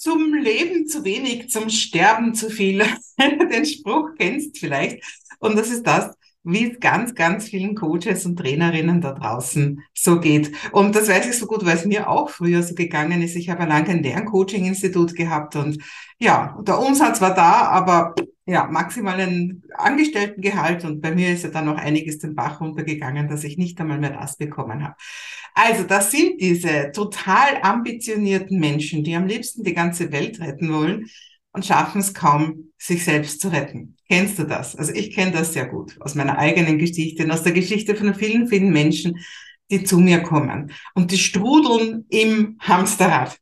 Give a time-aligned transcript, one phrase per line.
[0.00, 2.82] zum Leben zu wenig, zum Sterben zu viel.
[3.20, 5.04] Den Spruch kennst vielleicht.
[5.40, 10.18] Und das ist das, wie es ganz, ganz vielen Coaches und Trainerinnen da draußen so
[10.18, 10.52] geht.
[10.72, 13.36] Und das weiß ich so gut, weil es mir auch früher so gegangen ist.
[13.36, 15.82] Ich habe lange ein Lerncoaching-Institut gehabt und
[16.18, 18.14] ja, der Umsatz war da, aber
[18.46, 23.44] ja, maximalen Angestelltengehalt und bei mir ist ja dann noch einiges den Bach runtergegangen, dass
[23.44, 24.94] ich nicht einmal mehr das bekommen habe.
[25.62, 31.10] Also das sind diese total ambitionierten Menschen, die am liebsten die ganze Welt retten wollen
[31.52, 33.94] und schaffen es kaum, sich selbst zu retten.
[34.08, 34.74] Kennst du das?
[34.74, 38.14] Also ich kenne das sehr gut aus meiner eigenen Geschichte und aus der Geschichte von
[38.14, 39.18] vielen, vielen Menschen,
[39.70, 43.38] die zu mir kommen und die strudeln im Hamsterrad.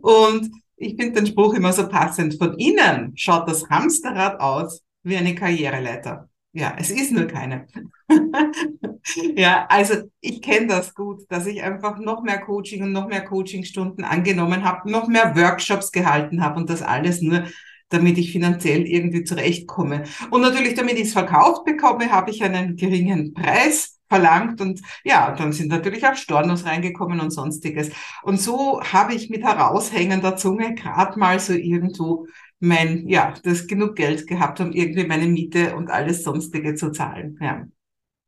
[0.00, 2.38] Und ich finde den Spruch immer so passend.
[2.38, 6.30] Von innen schaut das Hamsterrad aus wie eine Karriereleiter.
[6.56, 7.66] Ja, es ist nur keine.
[9.36, 13.24] ja, also ich kenne das gut, dass ich einfach noch mehr Coaching und noch mehr
[13.24, 17.44] Coachingstunden angenommen habe, noch mehr Workshops gehalten habe und das alles nur,
[17.88, 20.04] damit ich finanziell irgendwie zurechtkomme.
[20.30, 25.32] Und natürlich, damit ich es verkauft bekomme, habe ich einen geringen Preis verlangt und ja,
[25.32, 27.90] dann sind natürlich auch Stornos reingekommen und sonstiges.
[28.22, 32.28] Und so habe ich mit heraushängender Zunge gerade mal so irgendwo
[32.60, 37.38] mein, ja, das genug Geld gehabt, um irgendwie meine Miete und alles sonstige zu zahlen.
[37.40, 37.66] Ja.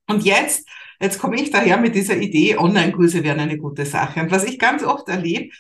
[0.09, 0.69] Und jetzt,
[1.01, 4.21] jetzt komme ich daher mit dieser Idee, Online-Kurse wären eine gute Sache.
[4.21, 5.51] Und was ich ganz oft erlebe,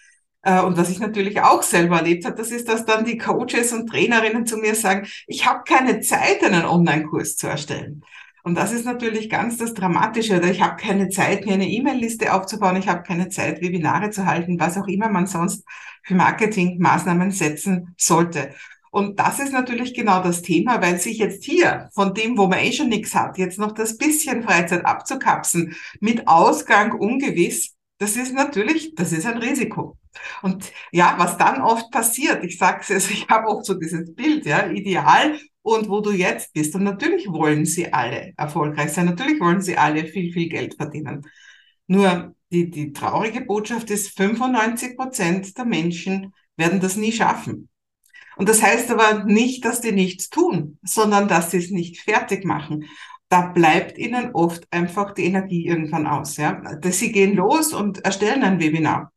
[0.46, 3.72] äh, und was ich natürlich auch selber erlebt habe, das ist, dass dann die Coaches
[3.72, 8.02] und Trainerinnen zu mir sagen, ich habe keine Zeit, einen Online-Kurs zu erstellen.
[8.44, 10.36] Und das ist natürlich ganz das Dramatische.
[10.36, 12.76] Oder ich habe keine Zeit, mir eine E-Mail-Liste aufzubauen.
[12.76, 15.64] Ich habe keine Zeit, Webinare zu halten, was auch immer man sonst
[16.06, 18.54] für Marketingmaßnahmen setzen sollte.
[18.90, 22.60] Und das ist natürlich genau das Thema, weil sich jetzt hier von dem, wo man
[22.60, 28.32] eh schon nichts hat, jetzt noch das bisschen Freizeit abzukapsen, mit Ausgang ungewiss, das ist
[28.34, 29.98] natürlich, das ist ein Risiko.
[30.42, 34.14] Und ja, was dann oft passiert, ich sage es, also ich habe oft so dieses
[34.14, 36.74] Bild, ja, ideal und wo du jetzt bist.
[36.74, 39.06] Und natürlich wollen sie alle erfolgreich sein.
[39.06, 41.26] Natürlich wollen sie alle viel, viel Geld verdienen.
[41.88, 47.68] Nur die, die traurige Botschaft ist, 95 Prozent der Menschen werden das nie schaffen.
[48.36, 52.44] Und das heißt aber nicht, dass die nichts tun, sondern dass sie es nicht fertig
[52.44, 52.84] machen.
[53.28, 56.36] Da bleibt ihnen oft einfach die Energie irgendwann aus.
[56.36, 56.52] Ja?
[56.80, 59.12] Dass sie gehen los und erstellen ein Webinar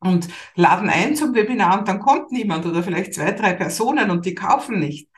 [0.00, 4.26] und laden ein zum Webinar und dann kommt niemand oder vielleicht zwei, drei Personen und
[4.26, 5.08] die kaufen nicht.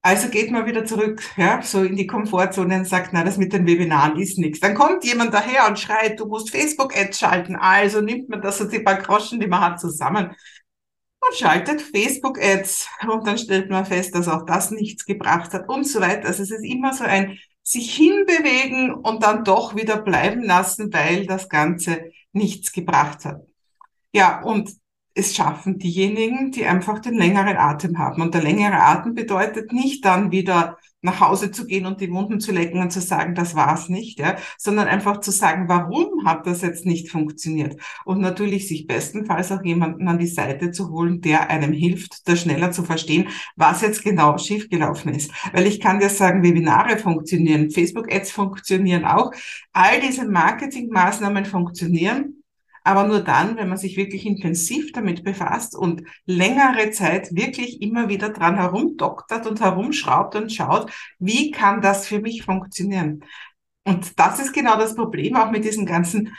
[0.00, 3.52] Also geht man wieder zurück, ja, so in die Komfortzone und sagt, na, das mit
[3.52, 4.60] den Webinaren ist nichts.
[4.60, 7.56] Dann kommt jemand daher und schreit, du musst Facebook-Ads schalten.
[7.56, 10.36] Also nimmt man das so die paar Groschen, die man hat, zusammen
[11.20, 12.88] und schaltet Facebook-Ads.
[13.08, 16.28] Und dann stellt man fest, dass auch das nichts gebracht hat und so weiter.
[16.28, 21.26] Also es ist immer so ein sich hinbewegen und dann doch wieder bleiben lassen, weil
[21.26, 23.42] das Ganze nichts gebracht hat.
[24.14, 24.72] Ja, und
[25.18, 28.22] es schaffen diejenigen, die einfach den längeren Atem haben.
[28.22, 32.40] Und der längere Atem bedeutet nicht dann wieder nach Hause zu gehen und die Wunden
[32.40, 36.46] zu lecken und zu sagen, das war's nicht, ja, sondern einfach zu sagen, warum hat
[36.46, 37.80] das jetzt nicht funktioniert?
[38.04, 42.42] Und natürlich sich bestenfalls auch jemanden an die Seite zu holen, der einem hilft, das
[42.42, 45.32] schneller zu verstehen, was jetzt genau schiefgelaufen ist.
[45.52, 49.32] Weil ich kann dir sagen, Webinare funktionieren, Facebook-Ads funktionieren auch.
[49.72, 52.37] All diese Marketingmaßnahmen funktionieren
[52.88, 58.08] aber nur dann, wenn man sich wirklich intensiv damit befasst und längere Zeit wirklich immer
[58.08, 63.24] wieder dran herumdoktert und herumschraubt und schaut, wie kann das für mich funktionieren.
[63.84, 66.34] Und das ist genau das Problem auch mit diesen ganzen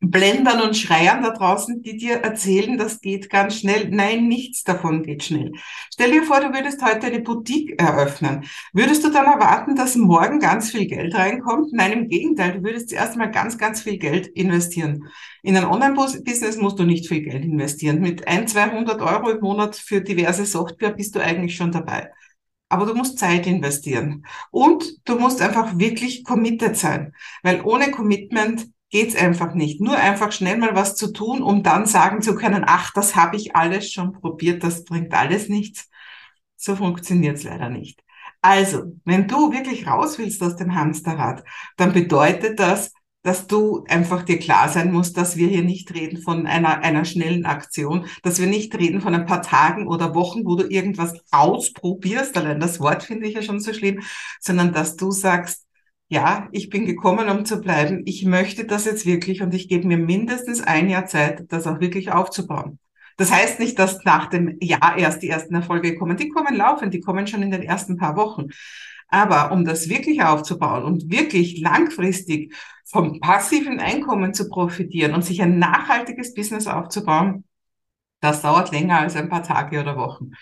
[0.00, 3.88] Blendern und Schreiern da draußen, die dir erzählen, das geht ganz schnell.
[3.90, 5.52] Nein, nichts davon geht schnell.
[5.92, 8.44] Stell dir vor, du würdest heute eine Boutique eröffnen.
[8.72, 11.72] Würdest du dann erwarten, dass morgen ganz viel Geld reinkommt?
[11.72, 15.08] Nein, im Gegenteil, du würdest zuerst mal ganz, ganz viel Geld investieren.
[15.42, 18.00] In ein Online-Business musst du nicht viel Geld investieren.
[18.00, 22.12] Mit ein, 200 Euro im Monat für diverse Software bist du eigentlich schon dabei.
[22.68, 24.24] Aber du musst Zeit investieren.
[24.52, 27.14] Und du musst einfach wirklich committed sein.
[27.42, 29.80] Weil ohne Commitment geht's einfach nicht.
[29.80, 33.36] Nur einfach schnell mal was zu tun, um dann sagen zu können, ach, das habe
[33.36, 35.88] ich alles schon probiert, das bringt alles nichts.
[36.56, 38.02] So funktioniert's leider nicht.
[38.40, 41.44] Also, wenn du wirklich raus willst aus dem Hamsterrad,
[41.76, 42.92] dann bedeutet das,
[43.22, 47.04] dass du einfach dir klar sein musst, dass wir hier nicht reden von einer, einer
[47.04, 51.14] schnellen Aktion, dass wir nicht reden von ein paar Tagen oder Wochen, wo du irgendwas
[51.30, 54.02] ausprobierst, allein das Wort finde ich ja schon so schlimm,
[54.40, 55.67] sondern dass du sagst,
[56.08, 58.02] ja, ich bin gekommen, um zu bleiben.
[58.06, 61.80] Ich möchte das jetzt wirklich und ich gebe mir mindestens ein Jahr Zeit, das auch
[61.80, 62.78] wirklich aufzubauen.
[63.16, 66.16] Das heißt nicht, dass nach dem Jahr erst die ersten Erfolge kommen.
[66.16, 68.46] Die kommen laufend, die kommen schon in den ersten paar Wochen.
[69.08, 75.42] Aber um das wirklich aufzubauen und wirklich langfristig vom passiven Einkommen zu profitieren und sich
[75.42, 77.44] ein nachhaltiges Business aufzubauen,
[78.20, 80.32] Das dauert länger als ein paar Tage oder Wochen.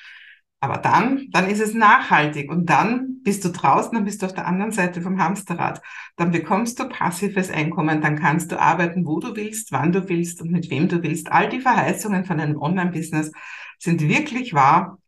[0.61, 4.35] Aber dann, dann ist es nachhaltig und dann bist du draußen, dann bist du auf
[4.35, 5.83] der anderen Seite vom Hamsterrad.
[6.15, 10.41] Dann bekommst du passives Einkommen, dann kannst du arbeiten, wo du willst, wann du willst
[10.41, 11.33] und mit wem du willst.
[11.33, 13.33] All die Verheißungen von einem Online-Business
[13.81, 14.99] sind wirklich wahr,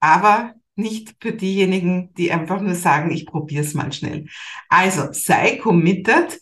[0.00, 4.26] aber nicht für diejenigen, die einfach nur sagen, ich probiere es mal schnell.
[4.68, 6.40] Also sei committed,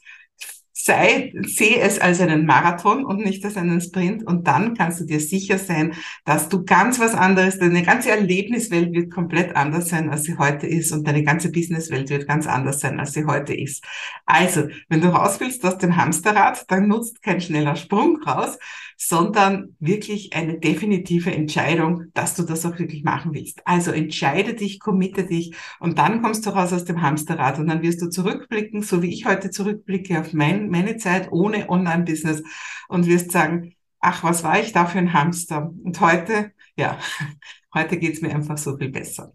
[0.89, 5.05] sei, sehe es als einen Marathon und nicht als einen Sprint und dann kannst du
[5.05, 5.93] dir sicher sein,
[6.25, 10.67] dass du ganz was anderes, deine ganze Erlebniswelt wird komplett anders sein, als sie heute
[10.67, 13.85] ist und deine ganze Businesswelt wird ganz anders sein, als sie heute ist.
[14.25, 18.59] Also, wenn du raus willst aus dem Hamsterrad, dann nutzt kein schneller Sprung raus,
[19.01, 23.61] sondern wirklich eine definitive Entscheidung, dass du das auch wirklich machen willst.
[23.65, 27.83] Also entscheide dich, committe dich und dann kommst du raus aus dem Hamsterrad und dann
[27.83, 32.43] wirst du zurückblicken, so wie ich heute zurückblicke auf mein, meine Zeit ohne Online-Business
[32.89, 35.73] und wirst sagen, ach, was war ich da für ein Hamster?
[35.85, 36.99] Und heute, ja,
[37.75, 39.35] heute geht's mir einfach so viel besser.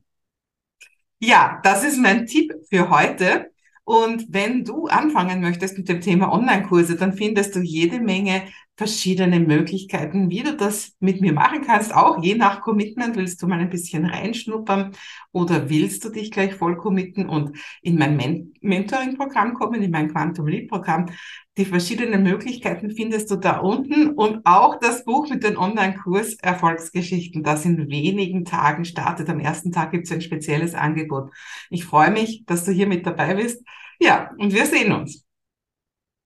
[1.19, 3.51] Ja, das ist mein Tipp für heute.
[3.85, 8.43] Und wenn du anfangen möchtest mit dem Thema Online-Kurse, dann findest du jede Menge
[8.75, 11.93] verschiedene Möglichkeiten, wie du das mit mir machen kannst.
[11.93, 14.93] Auch je nach Commitment willst du mal ein bisschen reinschnuppern
[15.31, 20.11] oder willst du dich gleich voll committen und in mein Men Mentoring-Programm kommen, in mein
[20.11, 21.07] Quantum Lead-Programm.
[21.57, 27.43] Die verschiedenen Möglichkeiten findest du da unten und auch das Buch mit den Online-Kurs Erfolgsgeschichten,
[27.43, 29.29] das in wenigen Tagen startet.
[29.29, 31.29] Am ersten Tag gibt es ein spezielles Angebot.
[31.69, 33.63] Ich freue mich, dass du hier mit dabei bist.
[33.99, 35.25] Ja, und wir sehen uns.